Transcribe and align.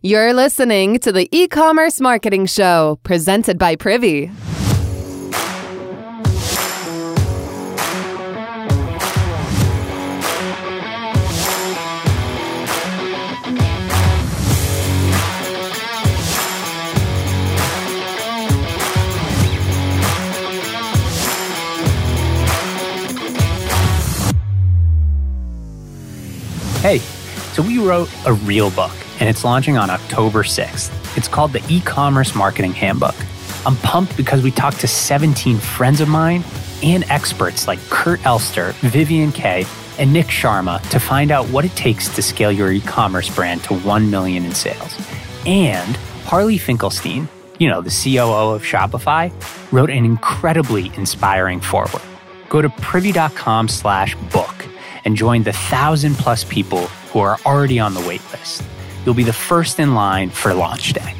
You're 0.00 0.32
listening 0.32 1.00
to 1.00 1.10
the 1.10 1.28
e 1.32 1.48
commerce 1.48 2.00
marketing 2.00 2.46
show 2.46 3.00
presented 3.02 3.58
by 3.58 3.74
Privy. 3.74 4.30
Hey, 26.82 26.98
so 27.52 27.62
we 27.62 27.78
wrote 27.78 28.08
a 28.26 28.32
real 28.32 28.70
book 28.70 28.92
and 29.20 29.28
it's 29.28 29.44
launching 29.44 29.76
on 29.76 29.90
October 29.90 30.42
6th. 30.42 31.16
It's 31.16 31.28
called 31.28 31.52
the 31.52 31.62
E 31.68 31.80
Commerce 31.80 32.34
Marketing 32.34 32.72
Handbook. 32.72 33.14
I'm 33.66 33.76
pumped 33.76 34.16
because 34.16 34.42
we 34.42 34.50
talked 34.50 34.80
to 34.80 34.88
17 34.88 35.58
friends 35.58 36.00
of 36.00 36.08
mine 36.08 36.44
and 36.82 37.04
experts 37.10 37.66
like 37.66 37.78
Kurt 37.90 38.24
Elster, 38.24 38.72
Vivian 38.80 39.32
Kaye, 39.32 39.66
and 39.98 40.12
Nick 40.12 40.26
Sharma 40.26 40.80
to 40.90 41.00
find 41.00 41.30
out 41.30 41.46
what 41.48 41.64
it 41.64 41.74
takes 41.74 42.08
to 42.14 42.22
scale 42.22 42.52
your 42.52 42.70
e 42.70 42.80
commerce 42.80 43.34
brand 43.34 43.64
to 43.64 43.74
1 43.74 44.10
million 44.10 44.44
in 44.44 44.54
sales. 44.54 44.96
And 45.44 45.96
Harley 46.24 46.58
Finkelstein, 46.58 47.28
you 47.58 47.68
know, 47.68 47.80
the 47.80 47.90
COO 47.90 48.54
of 48.54 48.62
Shopify, 48.62 49.32
wrote 49.72 49.90
an 49.90 50.04
incredibly 50.04 50.92
inspiring 50.96 51.60
foreword. 51.60 52.02
Go 52.48 52.62
to 52.62 52.68
privy.com 52.70 53.68
slash 53.68 54.14
book 54.32 54.54
and 55.04 55.16
join 55.16 55.42
the 55.42 55.52
thousand 55.52 56.14
plus 56.14 56.44
people 56.44 56.86
who 57.12 57.18
are 57.18 57.38
already 57.44 57.80
on 57.80 57.94
the 57.94 58.00
waitlist. 58.00 58.62
You'll 59.04 59.14
be 59.14 59.24
the 59.24 59.32
first 59.32 59.78
in 59.78 59.94
line 59.94 60.30
for 60.30 60.54
launch 60.54 60.92
day. 60.92 61.14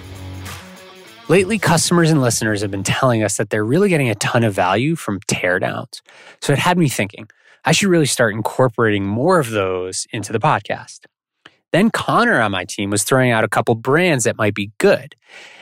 Lately, 1.28 1.58
customers 1.58 2.10
and 2.10 2.22
listeners 2.22 2.62
have 2.62 2.70
been 2.70 2.82
telling 2.82 3.22
us 3.22 3.36
that 3.36 3.50
they're 3.50 3.64
really 3.64 3.90
getting 3.90 4.08
a 4.08 4.14
ton 4.14 4.44
of 4.44 4.54
value 4.54 4.96
from 4.96 5.20
teardowns. 5.20 6.00
So 6.40 6.52
it 6.54 6.58
had 6.58 6.78
me 6.78 6.88
thinking, 6.88 7.28
I 7.64 7.72
should 7.72 7.88
really 7.88 8.06
start 8.06 8.34
incorporating 8.34 9.04
more 9.04 9.38
of 9.38 9.50
those 9.50 10.06
into 10.10 10.32
the 10.32 10.38
podcast. 10.38 11.00
Then 11.72 11.90
Connor 11.90 12.40
on 12.40 12.50
my 12.50 12.64
team 12.64 12.88
was 12.88 13.04
throwing 13.04 13.30
out 13.30 13.44
a 13.44 13.48
couple 13.48 13.74
brands 13.74 14.24
that 14.24 14.38
might 14.38 14.54
be 14.54 14.72
good, 14.78 15.14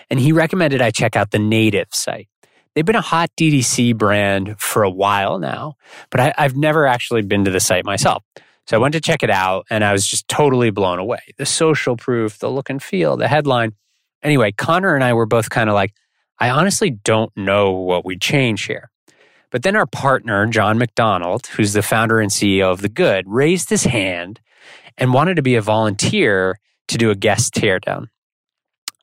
and 0.09 0.21
he 0.21 0.31
recommended 0.31 0.81
I 0.81 0.93
check 0.93 1.17
out 1.17 1.33
the 1.33 1.41
Native 1.41 1.89
site. 1.91 2.29
They've 2.75 2.85
been 2.85 2.95
a 2.95 3.01
hot 3.01 3.31
DTC 3.37 3.97
brand 3.97 4.61
for 4.61 4.83
a 4.83 4.91
while 4.91 5.39
now, 5.39 5.75
but 6.11 6.21
I, 6.21 6.35
have 6.37 6.55
never 6.55 6.87
actually 6.87 7.23
been 7.23 7.45
to 7.47 7.51
the 7.51 7.59
site 7.59 7.85
myself. 7.85 8.23
So 8.67 8.77
I 8.77 8.81
went 8.81 8.95
to 8.95 9.01
check 9.01 9.23
it 9.23 9.31
out 9.31 9.67
and 9.71 9.85
I 9.85 9.93
was 9.93 10.07
just 10.07 10.27
totally 10.29 10.71
blown 10.71 10.99
away. 10.99 11.21
The 11.39 11.47
social 11.47 11.97
proof, 11.97 12.39
the 12.39 12.51
look 12.51 12.69
and 12.69 12.83
feel, 12.83 13.17
the 13.17 13.29
headline. 13.29 13.75
Anyway, 14.23 14.53
Connor 14.53 14.95
and 14.95 15.05
I 15.05 15.13
were 15.13 15.27
both 15.27 15.51
kind 15.51 15.71
of 15.71 15.75
like, 15.75 15.93
I 16.39 16.51
honestly 16.51 16.91
don't 16.91 17.35
know 17.37 17.73
what 17.73 18.05
we'd 18.05 18.21
change 18.21 18.65
here. 18.65 18.91
But 19.51 19.63
then 19.63 19.77
our 19.77 19.87
partner, 19.87 20.47
John 20.47 20.79
McDonald, 20.79 21.47
who's 21.47 21.73
the 21.73 21.83
founder 21.83 22.21
and 22.21 22.31
CEO 22.31 22.73
of 22.73 22.83
The 22.83 22.89
Good, 22.89 23.25
raised 23.29 23.71
his 23.71 23.85
hand 23.85 24.41
and 24.99 25.15
wanted 25.15 25.37
to 25.37 25.43
be 25.43 25.55
a 25.55 25.63
volunteer 25.63 26.59
to 26.89 26.99
do 26.99 27.11
a 27.11 27.15
guest 27.15 27.55
teardown. 27.55 28.09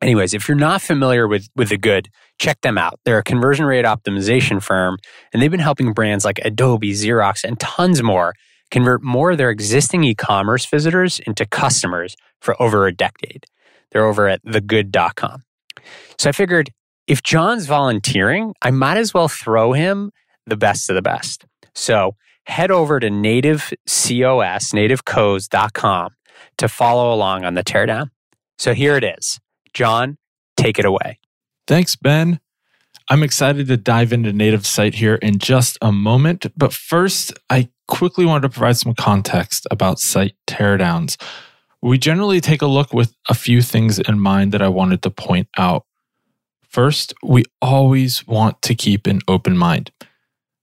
Anyways, 0.02 0.34
if 0.34 0.50
you're 0.50 0.58
not 0.58 0.82
familiar 0.82 1.28
with, 1.28 1.48
with 1.56 1.70
The 1.70 1.78
Good, 1.78 2.10
check 2.38 2.60
them 2.62 2.78
out. 2.78 3.00
They're 3.06 3.20
a 3.20 3.24
conversion 3.24 3.66
rate 3.66 3.86
optimization 3.86 4.62
firm, 4.62 4.98
and 5.32 5.42
they've 5.42 5.50
been 5.50 5.62
helping 5.62 5.94
brands 5.94 6.26
like 6.26 6.40
Adobe, 6.44 6.92
Xerox, 6.92 7.46
and 7.46 7.58
tons 7.58 8.04
more 8.04 8.34
convert 8.74 9.04
more 9.04 9.32
of 9.32 9.38
their 9.38 9.52
existing 9.52 10.04
e 10.04 10.16
commerce 10.16 10.66
visitors 10.66 11.20
into 11.20 11.46
customers 11.46 12.16
for 12.42 12.60
over 12.60 12.88
a 12.88 12.92
decade. 12.92 13.46
They're 13.92 14.04
over 14.04 14.28
at 14.28 14.42
thegood.com. 14.44 15.44
So 16.18 16.30
I 16.30 16.32
figured 16.32 16.72
if 17.06 17.22
John's 17.22 17.68
volunteering, 17.68 18.56
I 18.64 18.72
might 18.72 18.98
as 18.98 19.14
well 19.14 19.28
throw 19.28 19.74
him 19.74 20.12
the 20.48 20.58
best 20.58 20.90
of 20.90 20.96
the 20.96 21.04
best. 21.04 21.46
So 21.76 22.16
head 22.48 22.72
over 22.72 23.00
to 23.00 23.12
nativecos, 23.12 23.78
nativecos.com 24.74 26.10
to 26.58 26.68
follow 26.68 27.14
along 27.14 27.46
on 27.46 27.54
the 27.54 27.64
teardown. 27.64 28.10
So 28.58 28.74
here 28.74 28.98
it 28.98 29.04
is. 29.04 29.40
John, 29.76 30.18
take 30.58 30.80
it 30.80 30.86
away. 30.86 31.20
Thanks, 31.68 31.96
Ben. 31.96 32.40
I'm 33.10 33.22
excited 33.22 33.68
to 33.68 33.78
dive 33.78 34.14
into 34.14 34.34
Native 34.34 34.66
Site 34.66 34.96
here 34.96 35.16
in 35.16 35.38
just 35.38 35.78
a 35.82 35.92
moment. 35.92 36.48
But 36.58 36.74
first, 36.74 37.34
I 37.50 37.70
quickly 37.88 38.26
wanted 38.26 38.44
to 38.44 38.50
provide 38.50 38.78
some 38.78 38.94
context 38.94 39.68
about 39.72 40.00
site 40.00 40.36
teardowns. 40.48 41.22
We 41.82 41.98
generally 41.98 42.40
take 42.40 42.62
a 42.62 42.68
look 42.68 42.94
with 42.94 43.14
a 43.30 43.34
few 43.34 43.62
things 43.62 44.00
in 44.00 44.20
mind 44.20 44.52
that 44.54 44.62
I 44.62 44.70
wanted 44.70 45.02
to 45.04 45.10
point 45.10 45.50
out. 45.58 45.86
First, 46.70 47.14
we 47.22 47.44
always 47.62 48.26
want 48.26 48.62
to 48.64 48.74
keep 48.74 49.06
an 49.06 49.20
open 49.28 49.58
mind. 49.58 49.92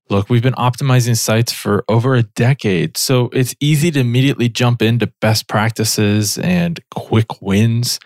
Look, 0.09 0.29
we've 0.29 0.43
been 0.43 0.55
optimizing 0.55 1.17
sites 1.17 1.53
for 1.53 1.85
over 1.89 2.17
a 2.17 2.25
decade, 2.25 2.97
so 2.97 3.31
it's 3.33 3.55
easy 3.61 3.93
to 3.93 4.01
immediately 4.01 4.49
jump 4.49 4.83
into 4.83 5.07
best 5.21 5.47
practices 5.47 6.37
and 6.39 6.81
quick 6.91 7.41
wins. 7.41 8.01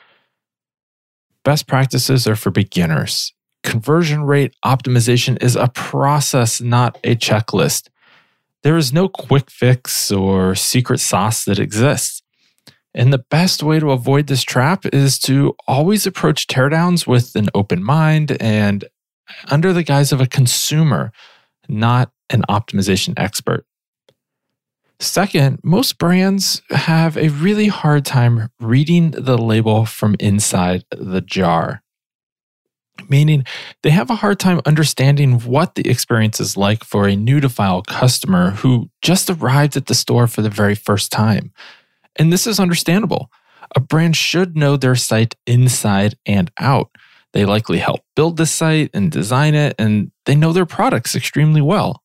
Best 1.45 1.67
practices 1.67 2.27
are 2.27 2.37
for 2.37 2.51
beginners. 2.51 3.33
Conversion 3.63 4.25
rate 4.25 4.55
optimization 4.63 5.43
is 5.43 5.57
a 5.57 5.69
process, 5.69 6.61
not 6.61 6.99
a 7.05 7.17
checklist. 7.17 7.89
There 8.65 8.79
is 8.79 8.95
no 8.95 9.09
quick 9.09 9.51
fix 9.51 10.11
or 10.11 10.55
secret 10.55 10.99
sauce 10.99 11.45
that 11.45 11.59
exists. 11.59 12.23
And 12.95 13.13
the 13.13 13.25
best 13.31 13.63
way 13.63 13.79
to 13.79 13.91
avoid 13.91 14.27
this 14.27 14.43
trap 14.43 14.87
is 14.87 15.19
to 15.21 15.55
always 15.69 16.07
approach 16.07 16.47
teardowns 16.47 17.07
with 17.07 17.37
an 17.37 17.49
open 17.55 17.85
mind 17.85 18.37
and 18.41 18.87
under 19.51 19.73
the 19.75 19.83
guise 19.83 20.13
of 20.13 20.21
a 20.21 20.27
consumer, 20.27 21.13
not 21.69 22.11
an 22.31 22.43
optimization 22.49 23.13
expert. 23.19 23.67
Second, 24.99 25.61
most 25.63 25.99
brands 25.99 26.63
have 26.71 27.19
a 27.19 27.29
really 27.29 27.67
hard 27.67 28.07
time 28.07 28.49
reading 28.61 29.11
the 29.11 29.37
label 29.37 29.85
from 29.85 30.17
inside 30.19 30.85
the 30.91 31.21
jar, 31.21 31.83
meaning 33.09 33.45
they 33.83 33.91
have 33.91 34.11
a 34.11 34.17
hard 34.17 34.39
time 34.39 34.61
understanding 34.67 35.41
what 35.41 35.75
the 35.75 35.89
experience 35.89 36.41
is 36.41 36.57
like 36.57 36.85
for 36.85 37.07
a 37.07 37.17
new 37.17 37.41
to 37.41 37.49
file 37.49 37.83
customer 37.83 38.51
who 38.51 38.91
just 39.03 39.29
arrived 39.31 39.77
at 39.77 39.87
the 39.87 39.95
store 39.95 40.27
for 40.27 40.43
the 40.43 40.51
very 40.51 40.75
first 40.75 41.11
time. 41.11 41.53
And 42.17 42.33
this 42.33 42.47
is 42.47 42.61
understandable. 42.61 43.31
A 43.75 43.81
brand 43.81 44.17
should 44.17 44.57
know 44.57 44.77
their 44.77 44.95
site 44.95 45.35
inside 45.47 46.17
and 46.27 46.51
out. 46.61 46.91
They 47.33 47.45
likely 47.45 47.79
help 47.79 48.01
build 48.15 48.37
the 48.37 48.47
site 48.47 48.91
and 48.95 49.11
design 49.11 49.55
it, 49.57 49.75
and 49.79 50.13
they 50.25 50.37
know 50.37 50.53
their 50.53 50.67
products 50.67 51.17
extremely 51.17 51.61
well. 51.61 52.03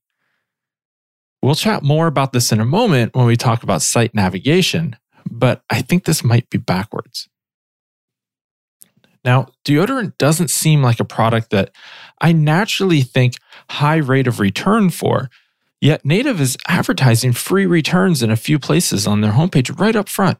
We'll 1.40 1.54
chat 1.54 1.84
more 1.84 2.08
about 2.08 2.32
this 2.32 2.50
in 2.50 2.58
a 2.58 2.64
moment 2.64 3.14
when 3.14 3.26
we 3.26 3.36
talk 3.36 3.62
about 3.62 3.82
site 3.82 4.14
navigation, 4.14 4.96
but 5.30 5.62
I 5.70 5.82
think 5.82 6.04
this 6.04 6.24
might 6.24 6.50
be 6.50 6.58
backwards. 6.58 7.28
Now, 9.24 9.48
deodorant 9.64 10.18
doesn't 10.18 10.50
seem 10.50 10.82
like 10.82 11.00
a 11.00 11.04
product 11.04 11.50
that 11.50 11.70
I 12.20 12.32
naturally 12.32 13.02
think 13.02 13.34
high 13.70 13.96
rate 13.96 14.26
of 14.26 14.40
return 14.40 14.90
for, 14.90 15.30
yet 15.80 16.04
Native 16.04 16.40
is 16.40 16.56
advertising 16.68 17.32
free 17.32 17.66
returns 17.66 18.22
in 18.22 18.30
a 18.30 18.36
few 18.36 18.58
places 18.58 19.06
on 19.06 19.20
their 19.20 19.32
homepage 19.32 19.78
right 19.78 19.94
up 19.94 20.08
front. 20.08 20.38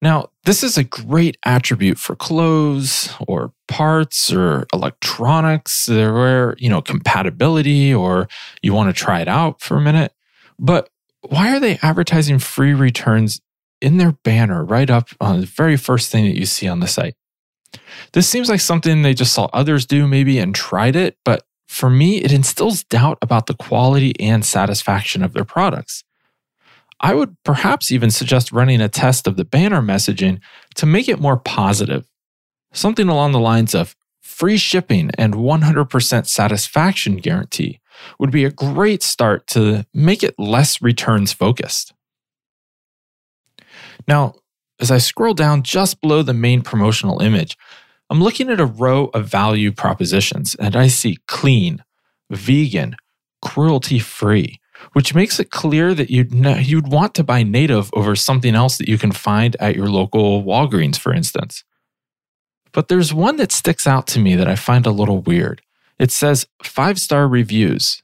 Now, 0.00 0.28
this 0.44 0.62
is 0.62 0.76
a 0.76 0.84
great 0.84 1.38
attribute 1.46 1.98
for 1.98 2.14
clothes 2.14 3.12
or 3.26 3.52
parts 3.68 4.30
or 4.30 4.66
electronics 4.72 5.88
where, 5.88 6.54
you 6.58 6.68
know, 6.68 6.82
compatibility 6.82 7.94
or 7.94 8.28
you 8.60 8.74
want 8.74 8.94
to 8.94 9.02
try 9.02 9.22
it 9.22 9.28
out 9.28 9.62
for 9.62 9.78
a 9.78 9.80
minute. 9.80 10.12
But 10.58 10.90
why 11.22 11.56
are 11.56 11.60
they 11.60 11.78
advertising 11.82 12.38
free 12.38 12.74
returns 12.74 13.40
in 13.80 13.96
their 13.96 14.12
banner 14.12 14.62
right 14.62 14.90
up 14.90 15.08
on 15.20 15.40
the 15.40 15.46
very 15.46 15.78
first 15.78 16.12
thing 16.12 16.26
that 16.26 16.38
you 16.38 16.44
see 16.44 16.68
on 16.68 16.80
the 16.80 16.86
site? 16.86 17.14
This 18.12 18.28
seems 18.28 18.48
like 18.48 18.60
something 18.60 19.02
they 19.02 19.14
just 19.14 19.32
saw 19.32 19.48
others 19.52 19.86
do 19.86 20.06
maybe 20.06 20.38
and 20.38 20.54
tried 20.54 20.96
it, 20.96 21.18
but 21.24 21.44
for 21.66 21.90
me, 21.90 22.18
it 22.18 22.32
instills 22.32 22.84
doubt 22.84 23.18
about 23.20 23.46
the 23.46 23.54
quality 23.54 24.18
and 24.20 24.44
satisfaction 24.44 25.22
of 25.22 25.32
their 25.32 25.44
products. 25.44 26.04
I 27.00 27.14
would 27.14 27.36
perhaps 27.44 27.90
even 27.90 28.10
suggest 28.10 28.52
running 28.52 28.80
a 28.80 28.88
test 28.88 29.26
of 29.26 29.36
the 29.36 29.44
banner 29.44 29.82
messaging 29.82 30.40
to 30.76 30.86
make 30.86 31.08
it 31.08 31.20
more 31.20 31.36
positive. 31.36 32.08
Something 32.72 33.08
along 33.08 33.32
the 33.32 33.40
lines 33.40 33.74
of 33.74 33.96
free 34.22 34.56
shipping 34.56 35.10
and 35.18 35.34
100% 35.34 36.26
satisfaction 36.26 37.16
guarantee 37.16 37.80
would 38.18 38.30
be 38.30 38.44
a 38.44 38.50
great 38.50 39.02
start 39.02 39.46
to 39.48 39.84
make 39.92 40.22
it 40.22 40.38
less 40.38 40.80
returns 40.80 41.32
focused. 41.32 41.92
Now, 44.08 44.34
as 44.80 44.90
I 44.90 44.98
scroll 44.98 45.34
down 45.34 45.62
just 45.62 46.00
below 46.00 46.22
the 46.22 46.34
main 46.34 46.62
promotional 46.62 47.22
image, 47.22 47.56
I'm 48.10 48.22
looking 48.22 48.50
at 48.50 48.60
a 48.60 48.66
row 48.66 49.06
of 49.14 49.26
value 49.26 49.72
propositions 49.72 50.54
and 50.56 50.76
I 50.76 50.88
see 50.88 51.18
clean, 51.26 51.82
vegan, 52.30 52.96
cruelty 53.40 53.98
free, 53.98 54.60
which 54.92 55.14
makes 55.14 55.40
it 55.40 55.50
clear 55.50 55.94
that 55.94 56.10
you'd, 56.10 56.34
you'd 56.66 56.88
want 56.88 57.14
to 57.14 57.24
buy 57.24 57.42
native 57.42 57.90
over 57.94 58.14
something 58.16 58.54
else 58.54 58.78
that 58.78 58.88
you 58.88 58.98
can 58.98 59.12
find 59.12 59.56
at 59.60 59.76
your 59.76 59.88
local 59.88 60.42
Walgreens, 60.42 60.98
for 60.98 61.12
instance. 61.14 61.64
But 62.72 62.88
there's 62.88 63.14
one 63.14 63.36
that 63.36 63.52
sticks 63.52 63.86
out 63.86 64.06
to 64.08 64.18
me 64.18 64.34
that 64.34 64.48
I 64.48 64.56
find 64.56 64.84
a 64.84 64.90
little 64.90 65.20
weird. 65.20 65.62
It 65.98 66.10
says 66.10 66.46
five 66.62 66.98
star 66.98 67.28
reviews, 67.28 68.02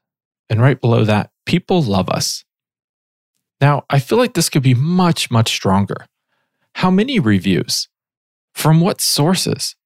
and 0.49 0.63
right 0.63 0.81
below 0.81 1.05
that, 1.05 1.31
people 1.45 1.83
love 1.83 2.09
us. 2.09 2.45
Now, 3.61 3.85
I 3.91 3.99
feel 3.99 4.17
like 4.17 4.35
this 4.35 4.49
could 4.49 4.63
be 4.63 4.75
much, 4.75 5.31
much 5.31 5.51
stronger. 5.51 6.07
How 6.75 6.91
many 6.91 7.19
reviews? 7.19 7.89
From 8.55 8.81
what 8.81 9.01
sources? 9.01 9.77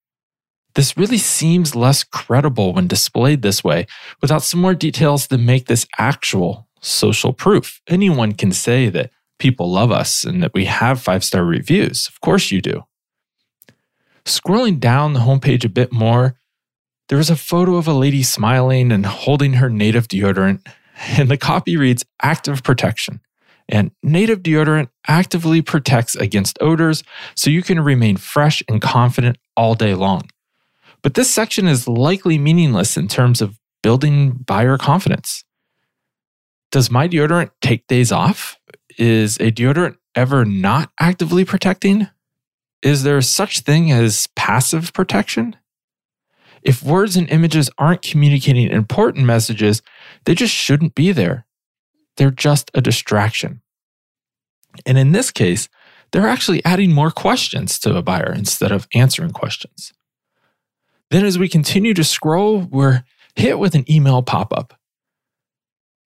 This 0.75 0.97
really 0.97 1.19
seems 1.19 1.77
less 1.77 2.03
credible 2.03 2.73
when 2.73 2.89
displayed 2.89 3.43
this 3.43 3.63
way 3.63 3.87
without 4.21 4.43
some 4.43 4.61
more 4.61 4.75
details 4.75 5.29
that 5.29 5.39
make 5.39 5.67
this 5.67 5.87
actual 5.99 6.69
social 6.81 7.33
proof. 7.33 7.81
Anyone 7.89 8.33
can 8.33 8.53
say 8.53 8.89
that 8.89 9.11
people 9.39 9.71
love 9.71 9.93
us 9.93 10.25
and 10.25 10.43
that 10.43 10.55
we 10.55 10.65
have 10.65 11.01
five 11.01 11.23
star 11.25 11.45
reviews. 11.45 12.09
Of 12.09 12.21
course 12.21 12.51
you 12.51 12.61
do. 12.61 12.85
Scrolling 14.25 14.81
down 14.81 15.13
the 15.13 15.21
homepage 15.21 15.65
a 15.65 15.69
bit 15.69 15.93
more, 15.93 16.37
there 17.09 17.19
is 17.19 17.31
a 17.31 17.37
photo 17.37 17.77
of 17.77 17.87
a 17.87 17.93
lady 17.93 18.23
smiling 18.23 18.91
and 18.91 19.05
holding 19.05 19.55
her 19.55 19.69
native 19.69 20.09
deodorant, 20.09 20.67
and 21.19 21.31
the 21.31 21.37
copy 21.37 21.77
reads 21.77 22.05
Active 22.23 22.63
Protection. 22.63 23.21
And 23.69 23.93
native 24.03 24.43
deodorant 24.43 24.89
actively 25.09 25.63
protects 25.63 26.15
against 26.17 26.59
odors 26.61 27.03
so 27.35 27.51
you 27.51 27.63
can 27.63 27.81
remain 27.81 28.17
fresh 28.17 28.63
and 28.69 28.81
confident 28.81 29.39
all 29.57 29.75
day 29.75 29.95
long. 29.95 30.29
But 31.03 31.15
this 31.15 31.31
section 31.31 31.67
is 31.67 31.89
likely 31.89 32.39
meaningless 32.39 32.97
in 32.97 33.09
terms 33.09 33.41
of 33.41 33.59
building 33.83 34.33
buyer 34.33 34.79
confidence. 34.79 35.45
Does 36.71 36.91
my 36.91 37.09
deodorant 37.09 37.51
take 37.61 37.87
days 37.87 38.11
off? 38.11 38.59
Is 38.99 39.37
a 39.37 39.51
deodorant 39.51 39.97
ever 40.15 40.45
not 40.45 40.91
actively 40.99 41.45
protecting? 41.45 42.09
Is 42.83 43.03
there 43.03 43.21
such 43.23 43.61
thing 43.61 43.93
as 43.93 44.29
passive 44.37 44.93
protection? 44.93 45.57
If 46.63 46.83
words 46.83 47.17
and 47.17 47.29
images 47.29 47.71
aren't 47.77 48.03
communicating 48.03 48.71
important 48.71 49.27
messages, 49.27 49.83
they 50.25 50.35
just 50.35 50.55
shouldn't 50.55 50.95
be 50.95 51.13
there. 51.13 51.47
They're 52.17 52.31
just 52.31 52.71
a 52.75 52.81
distraction. 52.81 53.61
And 54.87 54.99
in 54.99 55.13
this 55.13 55.31
case, 55.31 55.69
they're 56.13 56.29
actually 56.29 56.65
adding 56.65 56.93
more 56.93 57.11
questions 57.11 57.79
to 57.81 57.97
a 57.97 58.03
buyer 58.03 58.33
instead 58.33 58.73
of 58.73 58.87
answering 58.95 59.33
questions. 59.33 59.93
Then, 61.11 61.25
as 61.25 61.39
we 61.39 61.49
continue 61.49 61.95
to 61.95 62.05
scroll, 62.05 62.61
we're 62.61 63.05
hit 63.37 63.59
with 63.59 63.75
an 63.75 63.91
email 63.91 64.23
pop 64.23 64.53
up. 64.53 64.79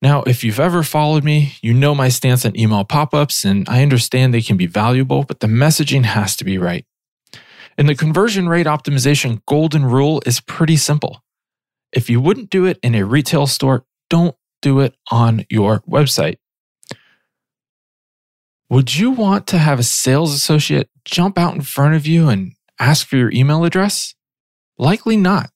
Now, 0.00 0.22
if 0.22 0.44
you've 0.44 0.60
ever 0.60 0.82
followed 0.82 1.24
me, 1.24 1.54
you 1.60 1.74
know 1.74 1.94
my 1.94 2.08
stance 2.08 2.44
on 2.44 2.58
email 2.58 2.84
pop 2.84 3.12
ups, 3.12 3.44
and 3.44 3.68
I 3.68 3.82
understand 3.82 4.32
they 4.32 4.42
can 4.42 4.56
be 4.56 4.66
valuable, 4.66 5.24
but 5.24 5.40
the 5.40 5.46
messaging 5.46 6.04
has 6.04 6.36
to 6.36 6.44
be 6.44 6.56
right. 6.56 6.84
And 7.76 7.88
the 7.88 7.94
conversion 7.94 8.48
rate 8.48 8.66
optimization 8.66 9.42
golden 9.46 9.84
rule 9.84 10.22
is 10.24 10.40
pretty 10.40 10.76
simple. 10.76 11.22
If 11.92 12.08
you 12.10 12.20
wouldn't 12.20 12.50
do 12.50 12.64
it 12.64 12.78
in 12.82 12.94
a 12.94 13.04
retail 13.04 13.46
store, 13.46 13.84
don't 14.10 14.36
do 14.60 14.80
it 14.80 14.94
on 15.10 15.44
your 15.48 15.80
website. 15.80 16.36
Would 18.70 18.96
you 18.96 19.10
want 19.10 19.46
to 19.48 19.58
have 19.58 19.78
a 19.78 19.82
sales 19.82 20.34
associate 20.34 20.90
jump 21.04 21.38
out 21.38 21.54
in 21.54 21.62
front 21.62 21.94
of 21.94 22.06
you 22.06 22.28
and 22.28 22.52
ask 22.78 23.06
for 23.06 23.16
your 23.16 23.32
email 23.32 23.64
address? 23.64 24.14
Likely 24.76 25.16
not. 25.16 25.50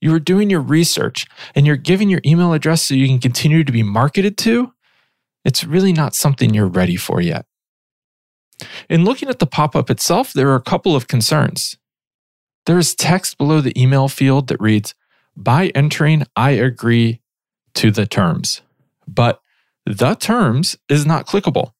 You 0.00 0.14
are 0.14 0.20
doing 0.20 0.50
your 0.50 0.60
research 0.60 1.26
and 1.54 1.66
you're 1.66 1.76
giving 1.76 2.08
your 2.08 2.20
email 2.24 2.52
address 2.52 2.82
so 2.82 2.94
you 2.94 3.08
can 3.08 3.18
continue 3.18 3.64
to 3.64 3.72
be 3.72 3.82
marketed 3.82 4.38
to. 4.38 4.72
It's 5.44 5.64
really 5.64 5.92
not 5.92 6.14
something 6.14 6.54
you're 6.54 6.66
ready 6.66 6.96
for 6.96 7.20
yet. 7.20 7.46
In 8.88 9.04
looking 9.04 9.28
at 9.28 9.38
the 9.38 9.46
pop 9.46 9.74
up 9.74 9.90
itself, 9.90 10.32
there 10.32 10.48
are 10.50 10.56
a 10.56 10.62
couple 10.62 10.94
of 10.94 11.08
concerns. 11.08 11.76
There 12.66 12.78
is 12.78 12.94
text 12.94 13.38
below 13.38 13.60
the 13.60 13.78
email 13.80 14.08
field 14.08 14.48
that 14.48 14.60
reads, 14.60 14.94
By 15.36 15.68
entering, 15.68 16.24
I 16.34 16.52
agree 16.52 17.20
to 17.76 17.90
the 17.90 18.06
terms. 18.06 18.62
But 19.06 19.40
the 19.84 20.14
terms 20.14 20.76
is 20.88 21.06
not 21.06 21.26
clickable. 21.26 21.72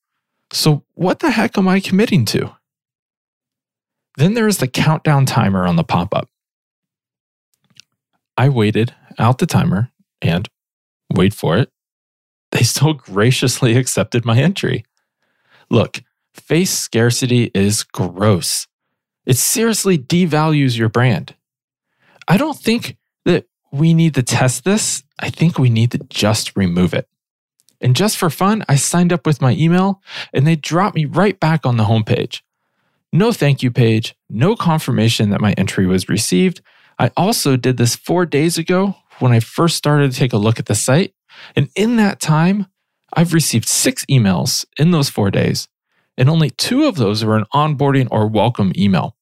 So, 0.53 0.85
what 0.95 1.19
the 1.19 1.31
heck 1.31 1.59
am 1.59 1.67
I 1.67 1.81
committing 1.81 2.25
to? 2.27 2.55
Then 4.17 4.35
there 4.35 4.47
is 4.47 4.59
the 4.59 4.69
countdown 4.69 5.27
timer 5.27 5.67
on 5.67 5.77
the 5.77 5.85
pop 5.85 6.15
up. 6.15 6.29
I 8.37 8.49
waited 8.49 8.95
out 9.19 9.39
the 9.39 9.47
timer 9.47 9.91
and 10.23 10.49
wait 11.13 11.35
for 11.35 11.57
it. 11.57 11.71
They 12.53 12.63
still 12.63 12.93
graciously 12.95 13.77
accepted 13.77 14.25
my 14.25 14.39
entry. 14.39 14.85
Look, 15.69 16.03
face 16.33 16.71
scarcity 16.71 17.51
is 17.55 17.83
gross. 17.83 18.67
It 19.27 19.37
seriously 19.37 19.99
devalues 19.99 20.79
your 20.79 20.89
brand. 20.89 21.35
I 22.29 22.37
don't 22.37 22.59
think 22.59 22.97
we 23.77 23.95
need 23.95 24.15
to 24.15 24.23
test 24.23 24.65
this. 24.65 25.03
I 25.19 25.31
think 25.31 25.59
we 25.59 25.71
need 25.71 25.91
to 25.93 25.99
just 26.09 26.57
remove 26.57 26.95
it. 26.95 27.09
And 27.81 27.95
just 27.95 28.17
for 28.17 28.31
fun, 28.31 28.65
I 28.69 28.77
signed 28.77 29.13
up 29.13 29.27
with 29.27 29.43
my 29.43 29.53
email 29.53 30.03
and 30.33 30.47
they 30.47 30.57
dropped 30.57 30.97
me 30.97 31.05
right 31.05 31.39
back 31.39 31.67
on 31.67 31.77
the 31.77 31.85
homepage. 31.85 32.41
No 33.13 33.33
thank 33.33 33.63
you 33.63 33.71
page, 33.71 34.15
no 34.29 34.57
confirmation 34.57 35.31
that 35.31 35.41
my 35.41 35.53
entry 35.53 35.87
was 35.87 36.09
received. 36.09 36.61
I 36.99 37.11
also 37.17 37.57
did 37.57 37.77
this 37.77 37.95
four 37.95 38.27
days 38.27 38.59
ago 38.59 38.97
when 39.19 39.33
I 39.33 39.41
first 39.41 39.77
started 39.77 40.11
to 40.11 40.19
take 40.19 40.33
a 40.33 40.39
look 40.39 40.59
at 40.59 40.67
the 40.67 40.75
site. 40.75 41.15
And 41.55 41.69
in 41.77 41.97
that 41.97 42.21
time, 42.21 42.67
I've 43.13 43.35
received 43.35 43.69
six 43.69 44.05
emails 44.07 44.65
in 44.79 44.91
those 44.91 45.09
four 45.09 45.31
days, 45.31 45.69
and 46.19 46.29
only 46.29 46.51
two 46.51 46.85
of 46.85 46.97
those 46.97 47.25
were 47.25 47.37
an 47.37 47.45
onboarding 47.55 48.09
or 48.11 48.27
welcome 48.27 48.73
email. 48.77 49.16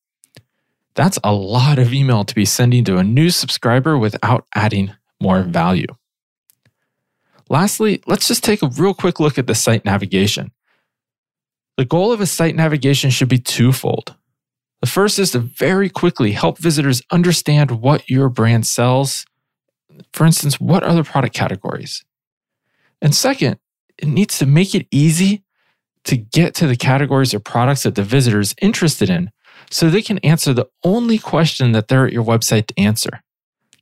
That's 0.94 1.18
a 1.24 1.32
lot 1.32 1.78
of 1.78 1.92
email 1.92 2.24
to 2.24 2.34
be 2.34 2.44
sending 2.44 2.84
to 2.84 2.98
a 2.98 3.04
new 3.04 3.30
subscriber 3.30 3.98
without 3.98 4.46
adding 4.54 4.92
more 5.20 5.42
value. 5.42 5.88
Lastly, 7.48 8.02
let's 8.06 8.28
just 8.28 8.44
take 8.44 8.62
a 8.62 8.68
real 8.68 8.94
quick 8.94 9.20
look 9.20 9.38
at 9.38 9.46
the 9.46 9.54
site 9.54 9.84
navigation. 9.84 10.52
The 11.76 11.84
goal 11.84 12.12
of 12.12 12.20
a 12.20 12.26
site 12.26 12.54
navigation 12.54 13.10
should 13.10 13.28
be 13.28 13.38
twofold. 13.38 14.14
The 14.80 14.86
first 14.86 15.18
is 15.18 15.32
to 15.32 15.40
very 15.40 15.88
quickly 15.88 16.32
help 16.32 16.58
visitors 16.58 17.02
understand 17.10 17.70
what 17.82 18.08
your 18.08 18.28
brand 18.28 18.66
sells. 18.66 19.26
For 20.12 20.24
instance, 20.24 20.60
what 20.60 20.84
are 20.84 20.94
the 20.94 21.04
product 21.04 21.34
categories? 21.34 22.04
And 23.02 23.14
second, 23.14 23.58
it 23.98 24.08
needs 24.08 24.38
to 24.38 24.46
make 24.46 24.74
it 24.74 24.86
easy 24.90 25.42
to 26.04 26.16
get 26.16 26.54
to 26.56 26.66
the 26.66 26.76
categories 26.76 27.34
or 27.34 27.40
products 27.40 27.82
that 27.82 27.94
the 27.94 28.02
visitor 28.02 28.40
is 28.40 28.54
interested 28.60 29.10
in 29.10 29.30
so 29.70 29.88
they 29.88 30.02
can 30.02 30.18
answer 30.18 30.52
the 30.52 30.68
only 30.82 31.18
question 31.18 31.72
that 31.72 31.88
they're 31.88 32.06
at 32.06 32.12
your 32.12 32.24
website 32.24 32.66
to 32.68 32.80
answer. 32.80 33.22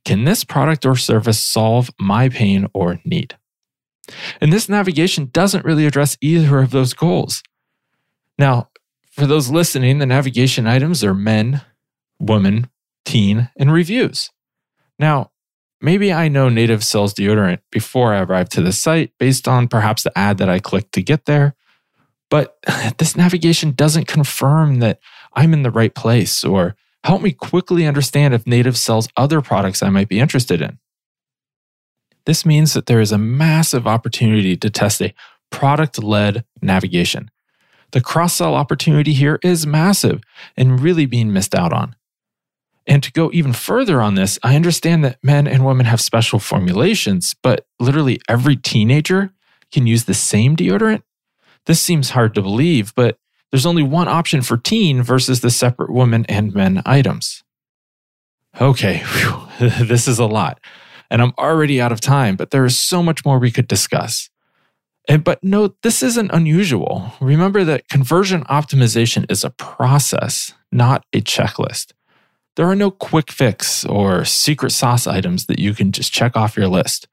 Can 0.05 0.25
this 0.25 0.43
product 0.43 0.85
or 0.85 0.95
service 0.95 1.39
solve 1.39 1.89
my 1.99 2.29
pain 2.29 2.67
or 2.73 2.99
need? 3.05 3.37
And 4.41 4.51
this 4.51 4.67
navigation 4.67 5.29
doesn't 5.31 5.65
really 5.65 5.85
address 5.85 6.17
either 6.21 6.59
of 6.59 6.71
those 6.71 6.93
goals. 6.93 7.41
Now, 8.37 8.69
for 9.11 9.25
those 9.25 9.49
listening, 9.49 9.99
the 9.99 10.05
navigation 10.05 10.67
items 10.67 11.03
are 11.03 11.13
men, 11.13 11.61
woman, 12.19 12.69
teen, 13.05 13.49
and 13.55 13.71
reviews. 13.71 14.31
Now, 14.99 15.31
maybe 15.81 16.11
I 16.11 16.27
know 16.27 16.49
Native 16.49 16.83
sells 16.83 17.13
deodorant 17.13 17.59
before 17.71 18.13
I 18.13 18.21
arrive 18.21 18.49
to 18.49 18.61
the 18.61 18.71
site 18.71 19.11
based 19.19 19.47
on 19.47 19.67
perhaps 19.67 20.03
the 20.03 20.17
ad 20.17 20.37
that 20.39 20.49
I 20.49 20.59
clicked 20.59 20.93
to 20.93 21.01
get 21.03 21.25
there. 21.25 21.55
But 22.29 22.57
this 22.97 23.15
navigation 23.15 23.71
doesn't 23.71 24.07
confirm 24.07 24.79
that 24.79 24.99
I'm 25.35 25.53
in 25.53 25.63
the 25.63 25.71
right 25.71 25.93
place 25.93 26.43
or 26.43 26.75
help 27.03 27.21
me 27.21 27.31
quickly 27.31 27.85
understand 27.85 28.33
if 28.33 28.47
Native 28.47 28.77
sells 28.77 29.09
other 29.17 29.41
products 29.41 29.83
I 29.83 29.89
might 29.89 30.09
be 30.09 30.19
interested 30.19 30.61
in. 30.61 30.79
This 32.25 32.45
means 32.45 32.73
that 32.73 32.85
there 32.85 33.01
is 33.01 33.11
a 33.11 33.17
massive 33.17 33.85
opportunity 33.85 34.55
to 34.55 34.69
test 34.69 35.01
a 35.01 35.13
product 35.51 36.01
led 36.01 36.45
navigation. 36.61 37.29
The 37.91 38.01
cross 38.01 38.33
sell 38.35 38.55
opportunity 38.55 39.13
here 39.13 39.39
is 39.43 39.67
massive 39.67 40.21
and 40.57 40.79
really 40.79 41.05
being 41.05 41.31
missed 41.31 41.53
out 41.53 41.73
on. 41.73 41.95
And 42.87 43.03
to 43.03 43.11
go 43.11 43.29
even 43.33 43.53
further 43.53 44.01
on 44.01 44.15
this, 44.15 44.39
I 44.43 44.55
understand 44.55 45.05
that 45.05 45.23
men 45.23 45.47
and 45.47 45.65
women 45.65 45.85
have 45.85 46.01
special 46.01 46.39
formulations, 46.39 47.35
but 47.41 47.65
literally 47.79 48.19
every 48.27 48.55
teenager 48.55 49.31
can 49.71 49.87
use 49.87 50.05
the 50.05 50.13
same 50.13 50.55
deodorant. 50.55 51.03
This 51.65 51.81
seems 51.81 52.09
hard 52.09 52.35
to 52.35 52.41
believe, 52.41 52.93
but 52.95 53.17
there's 53.53 53.65
only 53.65 53.83
one 53.83 54.09
option 54.09 54.41
for 54.41 54.57
teen 54.57 55.01
versus 55.01 55.39
the 55.39 55.49
separate 55.49 55.93
women 55.93 56.25
and 56.27 56.53
men 56.53 56.81
items. 56.85 57.45
Okay, 58.59 58.97
whew, 58.97 59.47
this 59.85 60.09
is 60.09 60.19
a 60.19 60.25
lot 60.25 60.59
and 61.13 61.21
I'm 61.21 61.33
already 61.37 61.79
out 61.79 61.91
of 61.91 62.01
time, 62.01 62.35
but 62.35 62.49
there 62.49 62.65
is 62.65 62.75
so 62.75 63.03
much 63.03 63.23
more 63.23 63.37
we 63.37 63.51
could 63.51 63.67
discuss. 63.67 64.31
And, 65.07 65.23
but 65.23 65.43
note, 65.43 65.77
this 65.83 66.01
isn't 66.01 66.31
unusual. 66.31 67.13
Remember 67.21 67.63
that 67.63 67.87
conversion 67.87 68.43
optimization 68.45 69.29
is 69.29 69.43
a 69.43 69.51
process, 69.51 70.55
not 70.71 71.05
a 71.13 71.21
checklist. 71.21 71.91
There 72.55 72.65
are 72.65 72.75
no 72.75 72.89
quick 72.89 73.31
fix 73.31 73.85
or 73.85 74.25
secret 74.25 74.71
sauce 74.71 75.05
items 75.05 75.45
that 75.45 75.59
you 75.59 75.75
can 75.75 75.91
just 75.91 76.11
check 76.11 76.35
off 76.35 76.57
your 76.57 76.67
list. 76.67 77.07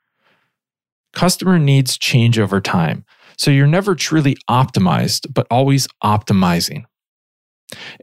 Customer 1.13 1.59
needs 1.59 1.99
change 1.99 2.39
over 2.39 2.59
time, 2.59 3.05
so 3.41 3.51
you're 3.51 3.67
never 3.67 3.95
truly 3.95 4.37
optimized, 4.51 5.33
but 5.33 5.47
always 5.51 5.89
optimizing. 6.05 6.85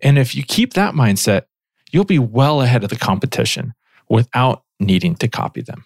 And 0.01 0.17
if 0.17 0.35
you 0.35 0.41
keep 0.41 0.73
that 0.73 0.95
mindset, 0.95 1.43
you'll 1.91 2.05
be 2.05 2.17
well 2.17 2.63
ahead 2.63 2.83
of 2.83 2.89
the 2.89 2.95
competition 2.95 3.75
without 4.09 4.63
needing 4.79 5.13
to 5.17 5.27
copy 5.27 5.61
them. 5.61 5.85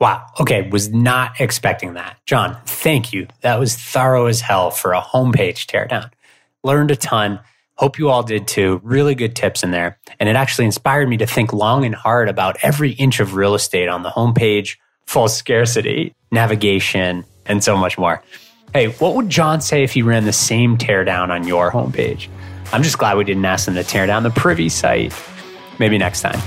Wow. 0.00 0.24
Okay. 0.40 0.70
Was 0.70 0.88
not 0.88 1.38
expecting 1.38 1.94
that. 1.94 2.16
John, 2.24 2.56
thank 2.64 3.12
you. 3.12 3.26
That 3.42 3.60
was 3.60 3.76
thorough 3.76 4.24
as 4.24 4.40
hell 4.40 4.70
for 4.70 4.94
a 4.94 5.02
homepage 5.02 5.66
teardown. 5.66 6.10
Learned 6.64 6.90
a 6.90 6.96
ton. 6.96 7.40
Hope 7.74 7.98
you 7.98 8.08
all 8.08 8.22
did 8.22 8.48
too. 8.48 8.80
Really 8.82 9.14
good 9.14 9.36
tips 9.36 9.62
in 9.62 9.70
there. 9.70 9.98
And 10.18 10.30
it 10.30 10.36
actually 10.36 10.64
inspired 10.64 11.10
me 11.10 11.18
to 11.18 11.26
think 11.26 11.52
long 11.52 11.84
and 11.84 11.94
hard 11.94 12.30
about 12.30 12.56
every 12.62 12.92
inch 12.92 13.20
of 13.20 13.34
real 13.34 13.54
estate 13.54 13.90
on 13.90 14.02
the 14.02 14.10
homepage, 14.10 14.78
false 15.04 15.36
scarcity, 15.36 16.14
navigation, 16.32 17.26
and 17.44 17.62
so 17.62 17.76
much 17.76 17.98
more. 17.98 18.22
Hey, 18.72 18.88
what 18.88 19.14
would 19.14 19.28
John 19.28 19.60
say 19.60 19.82
if 19.82 19.92
he 19.92 20.02
ran 20.02 20.24
the 20.24 20.32
same 20.32 20.76
teardown 20.76 21.30
on 21.30 21.46
your 21.46 21.70
homepage? 21.70 22.28
I'm 22.72 22.82
just 22.82 22.98
glad 22.98 23.16
we 23.16 23.24
didn't 23.24 23.44
ask 23.44 23.66
him 23.66 23.74
to 23.74 23.84
tear 23.84 24.06
down 24.06 24.22
the 24.22 24.30
privy 24.30 24.68
site. 24.68 25.14
Maybe 25.78 25.96
next 25.96 26.20
time. 26.20 26.38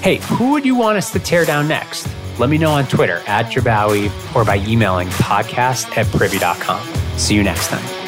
Hey, 0.00 0.16
who 0.16 0.52
would 0.52 0.64
you 0.64 0.76
want 0.76 0.96
us 0.96 1.10
to 1.12 1.18
tear 1.18 1.44
down 1.44 1.66
next? 1.66 2.08
Let 2.38 2.50
me 2.50 2.58
know 2.58 2.70
on 2.72 2.86
Twitter 2.86 3.22
at 3.26 3.46
Jabbawy 3.46 4.34
or 4.34 4.44
by 4.44 4.58
emailing 4.58 5.08
podcast 5.08 5.96
at 5.96 6.06
privy.com. 6.06 6.86
See 7.16 7.34
you 7.34 7.42
next 7.42 7.68
time. 7.68 8.03